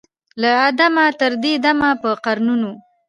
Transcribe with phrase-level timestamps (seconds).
[0.41, 2.71] له آدمه تر دې دمه په قرنونو